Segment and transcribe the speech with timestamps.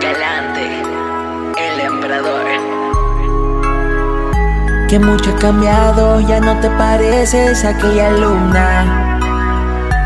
[0.00, 0.82] Galante,
[1.56, 2.46] el emperador.
[4.88, 9.20] Que mucho ha cambiado, ya no te pareces a aquella alumna.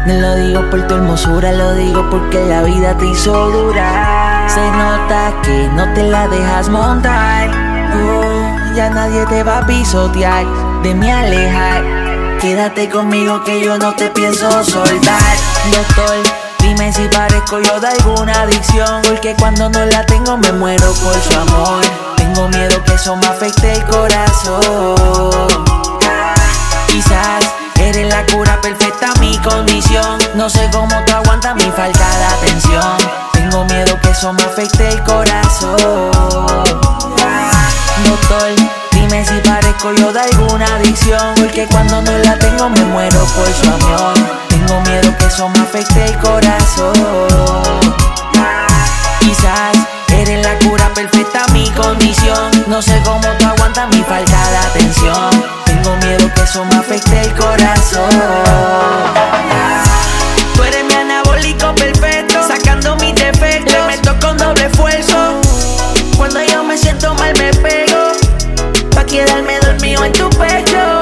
[0.07, 4.50] No lo digo por tu hermosura, lo digo porque la vida te hizo durar.
[4.50, 7.48] Se nota que no te la dejas montar.
[7.95, 10.45] Oh, ya nadie te va a pisotear,
[10.82, 11.82] de mí alejar.
[12.40, 15.36] Quédate conmigo que yo no te pienso soltar.
[15.70, 16.16] Doctor,
[16.58, 19.02] dime si parezco yo de alguna adicción.
[19.02, 21.84] Porque cuando no la tengo me muero por su amor.
[22.16, 25.64] Tengo miedo que eso me afecte el corazón.
[26.88, 27.44] Quizás
[27.79, 30.18] eres la cura perfecta a mi condición.
[30.35, 32.96] No sé cómo tú aguantas mi falta de atención.
[33.33, 35.78] Tengo miedo que eso me afecte el corazón.
[38.05, 38.50] Doctor,
[38.92, 41.34] dime si parezco de alguna adicción.
[41.36, 44.14] Porque cuando no la tengo me muero por su amor.
[44.48, 46.92] Tengo miedo que eso me afecte el corazón.
[49.20, 49.77] Quizás
[50.08, 52.50] eres la cura perfecta a mi condición.
[52.66, 55.30] No sé cómo tú aguantas mi falta de atención.
[55.64, 58.11] Tengo miedo que eso me afecte el corazón.
[70.05, 70.98] En tu pecho.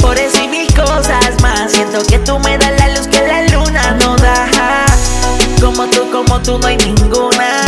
[0.00, 3.42] Por eso y mil cosas más, siento que tú me das la luz que la
[3.54, 4.46] luna no da.
[5.60, 7.62] Como tú, como tú no hay ninguna.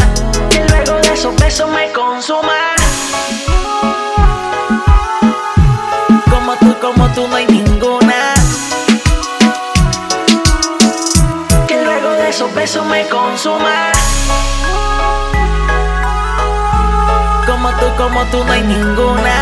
[0.50, 2.74] Que luego de esos besos me consuma.
[6.30, 8.34] Como tú, como tú no hay ninguna.
[11.66, 13.92] Que luego de esos besos me consuma.
[17.46, 19.41] Como tú, como tú no hay ninguna.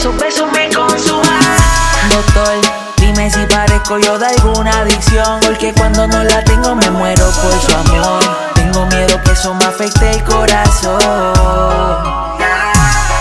[0.00, 1.38] Esos besos me consuma.
[2.08, 2.58] Doctor,
[2.96, 5.40] dime si parezco yo de alguna adicción.
[5.42, 8.20] Porque cuando no la tengo me muero por su amor.
[8.54, 11.02] Tengo miedo que eso me afecte el corazón.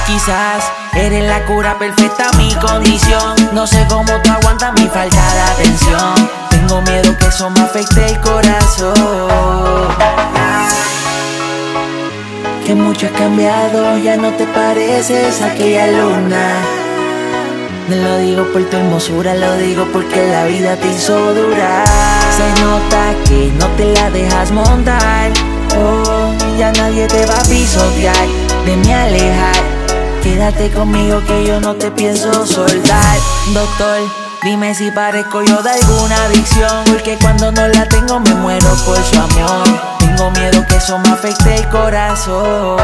[0.08, 3.36] Quizás eres la cura perfecta a mi condición.
[3.52, 6.30] No sé cómo tú aguantas mi falta de atención.
[6.50, 8.94] Tengo miedo que eso me afecte el corazón.
[12.70, 16.62] Que mucho ha cambiado, ya no te pareces a aquella luna.
[17.90, 21.88] No lo digo por tu hermosura, lo digo porque la vida te hizo durar.
[22.38, 25.32] Se nota que no te la dejas montar.
[25.80, 28.28] Oh, ya nadie te va a pisotear,
[28.68, 29.64] de mí alejar.
[30.22, 33.18] Quédate conmigo que yo no te pienso soltar.
[33.52, 33.98] Doctor,
[34.44, 36.84] dime si parezco yo de alguna adicción.
[36.86, 39.98] Porque cuando no la tengo me muero por su amor.
[39.98, 42.80] Tengo miedo eso me afecte el corazón.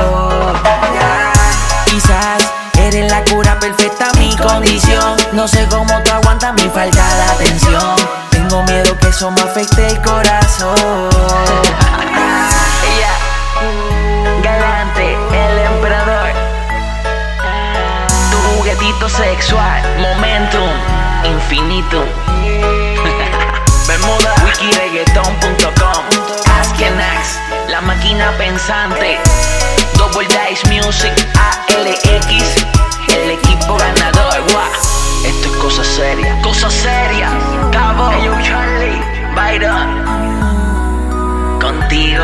[1.86, 2.44] Quizás
[2.78, 5.18] eres la cura perfecta a mi condición.
[5.34, 7.96] No sé cómo tú aguantas mi falta de atención.
[8.30, 10.76] Tengo miedo que eso me afecte el corazón.
[14.44, 16.30] Galante, el emperador.
[18.30, 20.70] Tu juguetito sexual, momentum,
[21.24, 22.06] infinito.
[23.88, 26.45] Bermuda, wikireggaeton.com.
[28.16, 29.20] máquina pensante.
[29.98, 32.66] Double Dice Music, ALX,
[33.09, 34.42] el equipo ganador.
[34.52, 34.72] Guau,
[35.26, 37.30] Esto es cosa seria, cosa seria.
[37.72, 39.02] Cabo, hey, Charlie,
[39.36, 40.06] Byron
[41.59, 42.24] contigo.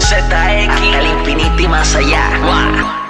[0.00, 2.30] ZX, al infinito y más allá.
[2.42, 3.07] Guau.